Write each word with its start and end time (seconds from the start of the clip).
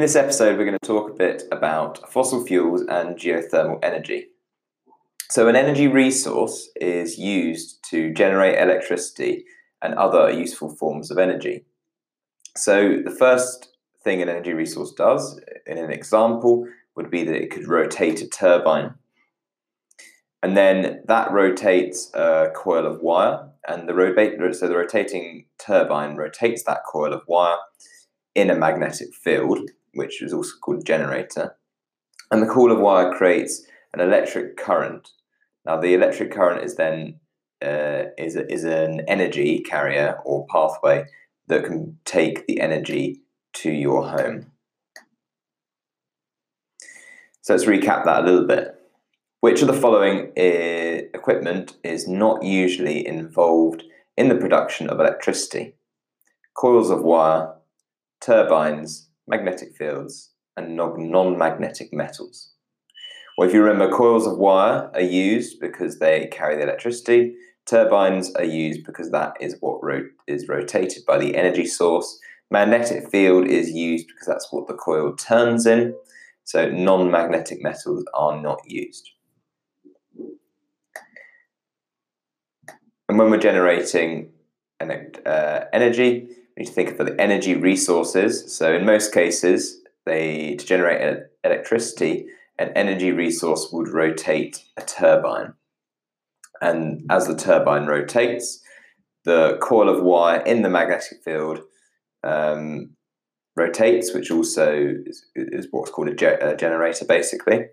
In 0.00 0.04
this 0.04 0.16
episode, 0.16 0.56
we're 0.56 0.64
going 0.64 0.78
to 0.80 0.88
talk 0.88 1.10
a 1.10 1.12
bit 1.12 1.42
about 1.52 2.10
fossil 2.10 2.42
fuels 2.42 2.80
and 2.88 3.18
geothermal 3.18 3.78
energy. 3.82 4.28
So, 5.28 5.46
an 5.46 5.56
energy 5.56 5.88
resource 5.88 6.70
is 6.80 7.18
used 7.18 7.84
to 7.90 8.10
generate 8.14 8.58
electricity 8.58 9.44
and 9.82 9.92
other 9.96 10.30
useful 10.30 10.74
forms 10.74 11.10
of 11.10 11.18
energy. 11.18 11.66
So, 12.56 13.02
the 13.04 13.10
first 13.10 13.76
thing 14.02 14.22
an 14.22 14.30
energy 14.30 14.54
resource 14.54 14.90
does, 14.92 15.38
in 15.66 15.76
an 15.76 15.90
example, 15.90 16.66
would 16.96 17.10
be 17.10 17.22
that 17.24 17.36
it 17.36 17.50
could 17.50 17.68
rotate 17.68 18.22
a 18.22 18.26
turbine. 18.26 18.94
And 20.42 20.56
then 20.56 21.02
that 21.08 21.30
rotates 21.30 22.10
a 22.14 22.50
coil 22.56 22.86
of 22.86 23.02
wire, 23.02 23.50
and 23.68 23.86
the 23.86 24.54
so 24.54 24.66
the 24.66 24.78
rotating 24.78 25.44
turbine 25.58 26.16
rotates 26.16 26.62
that 26.62 26.84
coil 26.90 27.12
of 27.12 27.20
wire 27.28 27.58
in 28.34 28.50
a 28.50 28.56
magnetic 28.56 29.14
field, 29.14 29.70
which 29.94 30.22
is 30.22 30.32
also 30.32 30.52
called 30.60 30.86
generator. 30.86 31.56
And 32.30 32.42
the 32.42 32.46
coil 32.46 32.72
of 32.72 32.78
wire 32.78 33.12
creates 33.12 33.64
an 33.92 34.00
electric 34.00 34.56
current. 34.56 35.08
Now, 35.64 35.80
the 35.80 35.94
electric 35.94 36.30
current 36.30 36.64
is 36.64 36.76
then 36.76 37.20
uh, 37.62 38.04
is, 38.16 38.36
is 38.36 38.64
an 38.64 39.02
energy 39.08 39.60
carrier 39.60 40.18
or 40.24 40.46
pathway 40.46 41.04
that 41.48 41.64
can 41.64 41.98
take 42.04 42.46
the 42.46 42.60
energy 42.60 43.20
to 43.52 43.70
your 43.70 44.08
home. 44.08 44.52
So 47.42 47.54
let's 47.54 47.66
recap 47.66 48.04
that 48.04 48.22
a 48.22 48.26
little 48.26 48.46
bit. 48.46 48.76
Which 49.40 49.62
of 49.62 49.68
the 49.68 49.74
following 49.74 50.32
uh, 50.36 51.08
equipment 51.14 51.76
is 51.82 52.06
not 52.06 52.44
usually 52.44 53.06
involved 53.06 53.82
in 54.16 54.28
the 54.28 54.36
production 54.36 54.88
of 54.88 55.00
electricity? 55.00 55.74
Coils 56.54 56.90
of 56.90 57.02
wire, 57.02 57.54
turbines, 58.20 59.08
magnetic 59.26 59.76
fields, 59.76 60.30
and 60.56 60.76
non 60.76 61.38
magnetic 61.38 61.92
metals. 61.92 62.52
Well, 63.36 63.48
if 63.48 63.54
you 63.54 63.62
remember, 63.62 63.94
coils 63.94 64.26
of 64.26 64.38
wire 64.38 64.90
are 64.92 65.00
used 65.00 65.60
because 65.60 65.98
they 65.98 66.28
carry 66.30 66.56
the 66.56 66.62
electricity. 66.62 67.34
Turbines 67.66 68.34
are 68.34 68.44
used 68.44 68.84
because 68.84 69.10
that 69.12 69.34
is 69.40 69.56
what 69.60 69.82
ro- 69.82 70.08
is 70.26 70.48
rotated 70.48 71.04
by 71.06 71.18
the 71.18 71.36
energy 71.36 71.64
source. 71.64 72.18
Magnetic 72.50 73.08
field 73.10 73.46
is 73.46 73.70
used 73.70 74.08
because 74.08 74.26
that's 74.26 74.48
what 74.50 74.66
the 74.66 74.74
coil 74.74 75.14
turns 75.14 75.66
in. 75.66 75.94
So 76.44 76.68
non 76.68 77.10
magnetic 77.10 77.62
metals 77.62 78.04
are 78.12 78.40
not 78.40 78.60
used. 78.66 79.08
And 83.08 83.18
when 83.18 83.30
we're 83.30 83.38
generating 83.38 84.32
uh, 84.80 85.60
energy, 85.72 86.28
need 86.60 86.66
to 86.66 86.72
think 86.72 86.90
of 86.90 87.06
the 87.06 87.20
energy 87.20 87.54
resources. 87.54 88.54
So 88.54 88.74
in 88.74 88.84
most 88.84 89.12
cases, 89.12 89.80
they 90.04 90.56
to 90.56 90.66
generate 90.66 91.22
electricity, 91.42 92.26
an 92.58 92.70
energy 92.76 93.12
resource 93.12 93.70
would 93.72 93.88
rotate 93.88 94.62
a 94.76 94.82
turbine. 94.82 95.54
And 96.60 97.06
as 97.10 97.26
the 97.26 97.36
turbine 97.36 97.86
rotates, 97.86 98.62
the 99.24 99.58
coil 99.62 99.88
of 99.88 100.02
wire 100.02 100.40
in 100.40 100.60
the 100.60 100.68
magnetic 100.68 101.22
field 101.24 101.60
um, 102.22 102.90
rotates, 103.56 104.12
which 104.12 104.30
also 104.30 104.94
is, 105.06 105.24
is 105.34 105.68
what's 105.70 105.90
called 105.90 106.08
a, 106.08 106.14
ge- 106.14 106.42
a, 106.42 106.54
generator, 106.56 107.06
basically. 107.06 107.66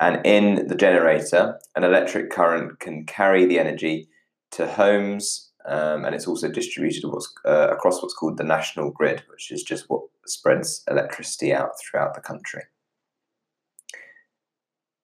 And 0.00 0.24
in 0.26 0.66
the 0.66 0.74
generator, 0.74 1.60
an 1.76 1.84
electric 1.84 2.30
current 2.30 2.80
can 2.80 3.06
carry 3.06 3.44
the 3.44 3.60
energy 3.60 4.08
to 4.52 4.66
homes, 4.66 5.52
um, 5.66 6.04
and 6.04 6.14
it's 6.14 6.26
also 6.26 6.48
distributed 6.48 7.04
what's, 7.06 7.32
uh, 7.44 7.68
across 7.70 8.02
what's 8.02 8.14
called 8.14 8.36
the 8.36 8.44
national 8.44 8.90
grid, 8.90 9.22
which 9.30 9.50
is 9.50 9.62
just 9.62 9.88
what 9.88 10.02
spreads 10.26 10.84
electricity 10.90 11.52
out 11.52 11.70
throughout 11.80 12.14
the 12.14 12.20
country. 12.20 12.62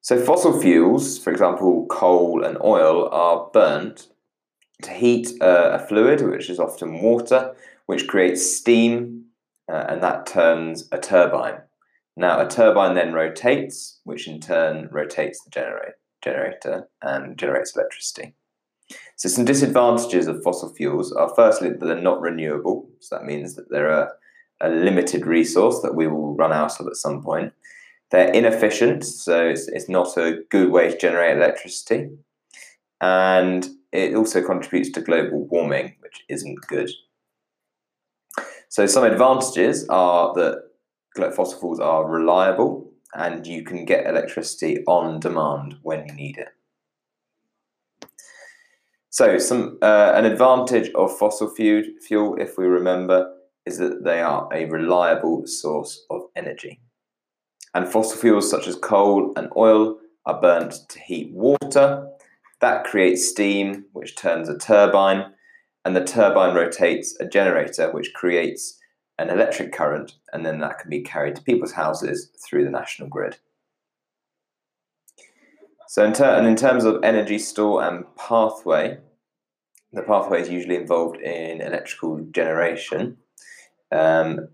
So, 0.00 0.18
fossil 0.18 0.60
fuels, 0.60 1.18
for 1.18 1.32
example, 1.32 1.86
coal 1.90 2.44
and 2.44 2.56
oil, 2.62 3.08
are 3.10 3.50
burnt 3.52 4.08
to 4.82 4.90
heat 4.90 5.32
uh, 5.40 5.70
a 5.72 5.78
fluid, 5.78 6.20
which 6.22 6.48
is 6.48 6.60
often 6.60 7.00
water, 7.02 7.54
which 7.86 8.06
creates 8.06 8.56
steam, 8.56 9.24
uh, 9.70 9.86
and 9.88 10.02
that 10.02 10.26
turns 10.26 10.88
a 10.92 10.98
turbine. 10.98 11.58
Now, 12.16 12.40
a 12.40 12.48
turbine 12.48 12.94
then 12.94 13.12
rotates, 13.12 14.00
which 14.04 14.28
in 14.28 14.40
turn 14.40 14.88
rotates 14.90 15.42
the 15.42 15.50
generator, 15.50 15.98
generator 16.22 16.88
and 17.02 17.36
generates 17.36 17.76
electricity. 17.76 18.34
So 19.16 19.30
some 19.30 19.46
disadvantages 19.46 20.26
of 20.26 20.42
fossil 20.42 20.72
fuels 20.74 21.10
are 21.12 21.34
firstly 21.34 21.70
that 21.70 21.80
they're 21.80 22.00
not 22.00 22.20
renewable. 22.20 22.88
So 23.00 23.16
that 23.16 23.24
means 23.24 23.54
that 23.54 23.70
they're 23.70 23.88
a, 23.88 24.12
a 24.60 24.68
limited 24.68 25.26
resource 25.26 25.80
that 25.80 25.94
we 25.94 26.06
will 26.06 26.36
run 26.36 26.52
out 26.52 26.78
of 26.78 26.86
at 26.86 26.96
some 26.96 27.22
point. 27.22 27.52
They're 28.10 28.30
inefficient, 28.30 29.04
so 29.04 29.48
it's, 29.48 29.68
it's 29.68 29.88
not 29.88 30.16
a 30.16 30.40
good 30.50 30.70
way 30.70 30.90
to 30.90 30.98
generate 30.98 31.36
electricity. 31.36 32.10
And 33.00 33.66
it 33.90 34.14
also 34.14 34.44
contributes 34.44 34.90
to 34.92 35.00
global 35.00 35.46
warming, 35.46 35.96
which 36.00 36.24
isn't 36.28 36.60
good. 36.68 36.90
So 38.68 38.86
some 38.86 39.04
advantages 39.04 39.88
are 39.88 40.34
that 40.34 41.34
fossil 41.34 41.58
fuels 41.58 41.80
are 41.80 42.06
reliable 42.06 42.92
and 43.14 43.46
you 43.46 43.62
can 43.62 43.86
get 43.86 44.06
electricity 44.06 44.84
on 44.86 45.20
demand 45.20 45.76
when 45.82 46.06
you 46.06 46.12
need 46.12 46.36
it. 46.36 46.48
So, 49.16 49.38
some 49.38 49.78
uh, 49.80 50.12
an 50.14 50.26
advantage 50.26 50.90
of 50.94 51.16
fossil 51.16 51.48
fuel, 51.48 51.84
fuel, 52.06 52.36
if 52.38 52.58
we 52.58 52.66
remember, 52.66 53.32
is 53.64 53.78
that 53.78 54.04
they 54.04 54.20
are 54.20 54.46
a 54.52 54.66
reliable 54.66 55.46
source 55.46 56.04
of 56.10 56.24
energy. 56.36 56.82
And 57.74 57.88
fossil 57.88 58.18
fuels 58.18 58.50
such 58.50 58.66
as 58.66 58.76
coal 58.76 59.32
and 59.34 59.48
oil 59.56 59.96
are 60.26 60.38
burnt 60.38 60.74
to 60.90 61.00
heat 61.00 61.32
water. 61.32 62.06
That 62.60 62.84
creates 62.84 63.26
steam, 63.26 63.86
which 63.94 64.16
turns 64.16 64.50
a 64.50 64.58
turbine, 64.58 65.32
and 65.86 65.96
the 65.96 66.04
turbine 66.04 66.54
rotates 66.54 67.16
a 67.18 67.24
generator, 67.24 67.90
which 67.92 68.12
creates 68.12 68.78
an 69.18 69.30
electric 69.30 69.72
current, 69.72 70.12
and 70.34 70.44
then 70.44 70.58
that 70.58 70.78
can 70.78 70.90
be 70.90 71.00
carried 71.00 71.36
to 71.36 71.42
people's 71.42 71.72
houses 71.72 72.32
through 72.46 72.64
the 72.64 72.70
national 72.70 73.08
grid. 73.08 73.38
So, 75.88 76.04
in, 76.04 76.12
ter- 76.12 76.36
and 76.36 76.46
in 76.46 76.56
terms 76.56 76.84
of 76.84 77.02
energy 77.02 77.38
store 77.38 77.84
and 77.84 78.04
pathway, 78.16 78.98
the 79.92 80.02
pathway 80.02 80.42
is 80.42 80.48
usually 80.48 80.76
involved 80.76 81.20
in 81.20 81.60
electrical 81.60 82.18
generation. 82.32 83.16
Um, 83.92 84.48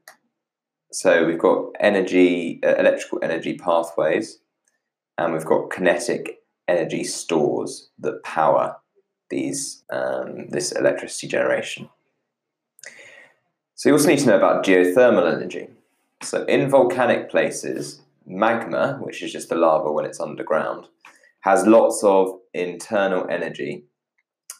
so 0.92 1.25
we've 1.25 1.38
got 1.38 1.69
energy, 1.81 2.60
uh, 2.62 2.75
electrical 2.75 3.19
energy 3.22 3.56
pathways, 3.56 4.41
and 5.16 5.32
we've 5.32 5.44
got 5.44 5.71
kinetic 5.71 6.42
energy 6.69 7.03
stores 7.03 7.91
that 7.98 8.22
power 8.22 8.76
these 9.31 9.82
um, 9.91 10.48
this 10.50 10.72
electricity 10.72 11.26
generation. 11.26 11.88
So 13.75 13.88
you 13.88 13.94
also 13.94 14.09
need 14.09 14.19
to 14.21 14.26
know 14.26 14.37
about 14.37 14.65
geothermal 14.65 15.32
energy. 15.32 15.69
So 16.22 16.44
in 16.44 16.69
volcanic 16.69 17.31
places, 17.31 18.03
magma, 18.26 18.98
which 19.00 19.22
is 19.22 19.32
just 19.32 19.48
the 19.48 19.56
lava 19.56 19.91
when 19.91 20.04
it's 20.04 20.21
underground, 20.21 20.87
has 21.42 21.66
lots 21.66 22.03
of 22.03 22.38
internal 22.54 23.26
energy 23.30 23.84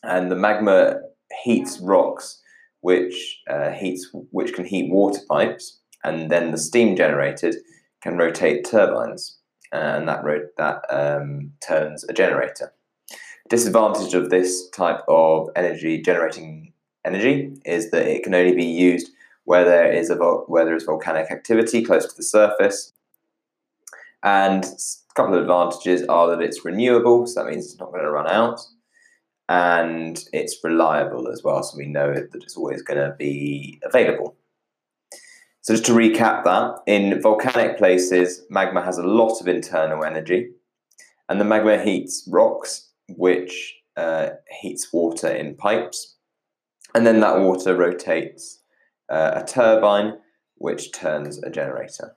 and 0.03 0.31
the 0.31 0.37
magma 0.37 1.01
heats 1.43 1.79
rocks, 1.81 2.41
which 2.81 3.41
uh, 3.49 3.71
heats 3.71 4.09
which 4.31 4.53
can 4.55 4.65
heat 4.65 4.91
water 4.91 5.21
pipes, 5.29 5.81
and 6.05 6.31
then 6.31 6.51
the 6.51 6.59
steam 6.59 6.97
generated 6.97 7.57
can 8.03 8.17
rotate 8.17 8.69
turbines, 8.69 9.39
and 9.73 10.09
that 10.09 10.25
ro- 10.25 10.49
that 10.59 10.83
um, 10.91 11.53
turns 11.67 12.05
a 12.05 12.13
generator. 12.13 12.73
Disadvantage 13.49 14.15
of 14.15 14.31
this 14.31 14.69
type 14.71 15.01
of 15.09 15.49
energy 15.57 16.01
generating 16.01 16.73
energy 17.05 17.53
is 17.65 17.91
that 17.91 18.07
it 18.07 18.23
can 18.23 18.35
only 18.35 18.55
be 18.55 18.65
used 18.65 19.11
where 19.45 19.65
there 19.65 19.93
is 19.93 20.11
a 20.11 20.17
where 20.17 20.65
there 20.65 20.77
is 20.77 20.85
volcanic 20.85 21.31
activity 21.31 21.83
close 21.83 22.07
to 22.07 22.17
the 22.17 22.23
surface. 22.23 22.93
And 24.25 24.65
a 25.13 25.15
couple 25.15 25.35
of 25.35 25.43
advantages 25.43 26.03
are 26.09 26.29
that 26.31 26.43
it's 26.43 26.65
renewable, 26.65 27.27
so 27.27 27.43
that 27.43 27.51
means 27.51 27.67
it's 27.67 27.79
not 27.79 27.93
going 27.93 28.05
to 28.05 28.11
run 28.11 28.29
out 28.29 28.61
and 29.49 30.25
it's 30.33 30.59
reliable 30.65 31.29
as 31.29 31.43
well, 31.43 31.63
so 31.63 31.77
we 31.77 31.87
know 31.87 32.15
that 32.15 32.43
it's 32.43 32.57
always 32.57 32.81
going 32.83 32.99
to 32.99 33.15
be 33.19 33.79
available. 33.85 34.37
So, 35.61 35.75
just 35.75 35.85
to 35.87 35.93
recap 35.93 36.45
that, 36.45 36.79
in 36.87 37.21
volcanic 37.21 37.77
places, 37.77 38.43
magma 38.49 38.83
has 38.83 38.99
a 38.99 39.07
lot 39.07 39.41
of 39.41 39.49
internal 39.49 40.05
energy, 40.05 40.51
and 41.29 41.41
the 41.41 41.45
magma 41.45 41.83
heats 41.83 42.27
rocks, 42.31 42.89
which 43.09 43.75
uh, 43.97 44.31
heats 44.61 44.93
water 44.93 45.29
in 45.29 45.55
pipes, 45.55 46.17
and 46.95 47.07
then 47.07 47.21
that 47.21 47.41
water 47.41 47.77
rotates 47.77 48.61
uh, 49.11 49.33
a 49.35 49.45
turbine, 49.45 50.15
which 50.57 50.93
turns 50.93 51.43
a 51.43 51.51
generator. 51.51 52.17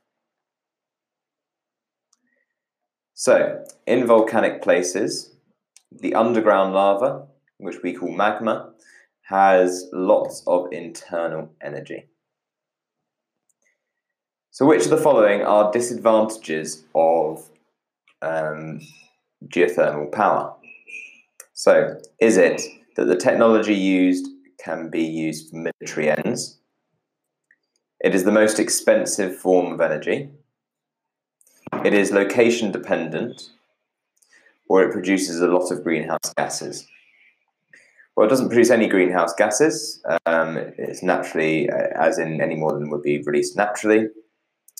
So, 3.17 3.63
in 3.88 4.06
volcanic 4.06 4.62
places, 4.62 5.33
the 5.89 6.13
underground 6.15 6.73
lava, 6.73 7.25
which 7.59 7.81
we 7.81 7.94
call 7.94 8.12
magma, 8.12 8.73
has 9.21 9.88
lots 9.94 10.44
of 10.45 10.67
internal 10.73 11.50
energy. 11.63 12.09
So, 14.51 14.65
which 14.65 14.83
of 14.83 14.89
the 14.89 14.97
following 14.97 15.44
are 15.44 15.71
disadvantages 15.71 16.83
of 16.94 17.50
um, 18.21 18.81
geothermal 19.47 20.11
power? 20.11 20.53
So, 21.53 21.97
is 22.19 22.35
it 22.35 22.61
that 22.97 23.06
the 23.06 23.15
technology 23.15 23.75
used 23.75 24.27
can 24.61 24.89
be 24.89 25.03
used 25.03 25.51
for 25.51 25.56
military 25.56 26.09
ends? 26.09 26.59
It 28.01 28.13
is 28.13 28.25
the 28.25 28.31
most 28.33 28.59
expensive 28.59 29.38
form 29.38 29.71
of 29.71 29.79
energy. 29.79 30.31
It 31.85 31.93
is 31.93 32.11
location 32.11 32.71
dependent, 32.71 33.51
or 34.67 34.81
it 34.81 34.91
produces 34.91 35.39
a 35.39 35.47
lot 35.47 35.71
of 35.71 35.83
greenhouse 35.83 36.33
gases. 36.35 36.87
Well, 38.15 38.25
it 38.25 38.29
doesn't 38.29 38.47
produce 38.47 38.71
any 38.71 38.87
greenhouse 38.87 39.35
gases. 39.35 40.03
Um, 40.25 40.57
it's 40.79 41.03
naturally, 41.03 41.69
uh, 41.69 41.89
as 41.95 42.17
in 42.17 42.41
any 42.41 42.55
more 42.55 42.73
than 42.73 42.89
would 42.89 43.03
be 43.03 43.21
released 43.21 43.55
naturally. 43.55 44.07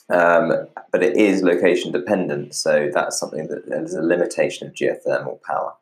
Um, 0.10 0.68
but 0.92 1.04
it 1.04 1.16
is 1.16 1.44
location 1.44 1.92
dependent, 1.92 2.56
so 2.56 2.90
that's 2.92 3.20
something 3.20 3.50
that 3.50 3.68
there's 3.68 3.94
a 3.94 4.02
limitation 4.02 4.68
of 4.68 4.74
geothermal 4.74 5.44
power. 5.44 5.74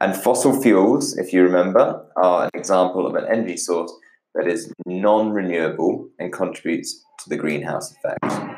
And 0.00 0.14
fossil 0.14 0.62
fuels, 0.62 1.18
if 1.18 1.32
you 1.32 1.42
remember, 1.42 2.06
are 2.14 2.44
an 2.44 2.50
example 2.54 3.08
of 3.08 3.16
an 3.16 3.24
energy 3.26 3.56
source 3.56 3.92
that 4.36 4.46
is 4.46 4.72
non 4.86 5.32
renewable 5.32 6.10
and 6.20 6.32
contributes 6.32 7.04
to 7.18 7.28
the 7.28 7.36
greenhouse 7.36 7.92
effect. 7.92 8.53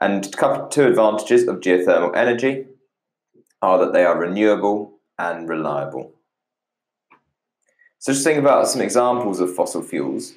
And 0.00 0.24
two 0.70 0.86
advantages 0.86 1.46
of 1.46 1.60
geothermal 1.60 2.16
energy 2.16 2.66
are 3.60 3.78
that 3.78 3.92
they 3.92 4.04
are 4.04 4.18
renewable 4.18 4.98
and 5.18 5.48
reliable. 5.48 6.14
So 7.98 8.12
just 8.12 8.24
think 8.24 8.38
about 8.38 8.66
some 8.66 8.80
examples 8.80 9.40
of 9.40 9.54
fossil 9.54 9.82
fuels. 9.82 10.32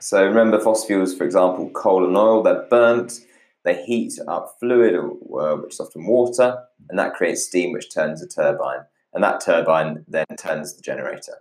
So 0.00 0.24
remember 0.24 0.58
fossil 0.58 0.88
fuels, 0.88 1.16
for 1.16 1.24
example, 1.24 1.70
coal 1.70 2.04
and 2.04 2.16
oil, 2.16 2.42
they're 2.42 2.66
burnt, 2.68 3.20
they 3.64 3.84
heat 3.84 4.14
up 4.26 4.56
fluid, 4.58 4.94
uh, 4.96 5.56
which 5.56 5.74
is 5.74 5.80
often 5.80 6.06
water, 6.06 6.58
and 6.90 6.98
that 6.98 7.14
creates 7.14 7.44
steam 7.44 7.72
which 7.72 7.94
turns 7.94 8.20
a 8.20 8.26
turbine. 8.26 8.80
And 9.12 9.22
that 9.22 9.40
turbine 9.40 10.04
then 10.08 10.26
turns 10.36 10.74
the 10.74 10.82
generator. 10.82 11.36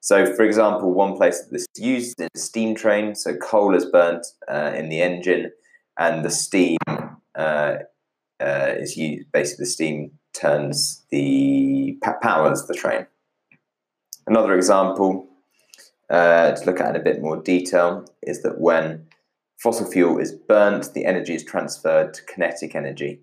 So, 0.00 0.32
for 0.34 0.44
example, 0.44 0.94
one 0.94 1.16
place 1.16 1.40
that 1.40 1.50
this 1.52 1.66
is 1.74 1.84
used 1.84 2.20
is 2.20 2.42
steam 2.42 2.74
train. 2.74 3.14
So, 3.14 3.36
coal 3.36 3.74
is 3.74 3.84
burnt 3.84 4.26
uh, 4.48 4.72
in 4.74 4.88
the 4.88 5.02
engine, 5.02 5.50
and 5.98 6.24
the 6.24 6.30
steam 6.30 6.78
uh, 7.40 7.78
uh, 8.40 8.74
is 8.78 8.96
used. 8.96 9.30
Basically, 9.32 9.64
the 9.64 9.70
steam 9.70 10.10
turns 10.32 11.04
the 11.10 11.98
powers 12.22 12.66
the 12.66 12.74
train. 12.74 13.06
Another 14.26 14.54
example 14.54 15.26
uh, 16.10 16.52
to 16.52 16.64
look 16.66 16.80
at 16.80 16.90
in 16.90 17.00
a 17.00 17.04
bit 17.04 17.22
more 17.22 17.40
detail 17.42 18.04
is 18.22 18.42
that 18.42 18.60
when 18.60 19.06
fossil 19.58 19.90
fuel 19.90 20.18
is 20.18 20.32
burnt, 20.32 20.92
the 20.94 21.04
energy 21.04 21.34
is 21.34 21.44
transferred 21.44 22.14
to 22.14 22.24
kinetic 22.24 22.74
energy 22.74 23.20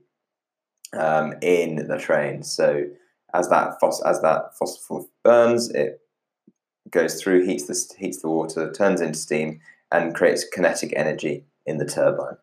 um, 0.93 1.33
in 1.41 1.87
the 1.87 1.97
train. 1.97 2.43
So 2.43 2.85
as 3.33 3.49
that 3.49 3.75
as 4.05 4.21
that 4.21 4.57
fossil 4.57 4.81
fuel 4.85 5.09
burns, 5.23 5.69
it 5.69 5.99
goes 6.89 7.21
through, 7.21 7.45
heats 7.45 7.67
the 7.67 7.95
heats 7.97 8.21
the 8.21 8.29
water, 8.29 8.71
turns 8.71 9.01
into 9.01 9.17
steam, 9.17 9.59
and 9.91 10.15
creates 10.15 10.47
kinetic 10.53 10.93
energy 10.95 11.45
in 11.65 11.77
the 11.77 11.85
turbine. 11.85 12.37